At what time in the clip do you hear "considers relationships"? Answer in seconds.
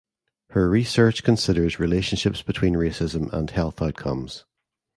1.23-2.41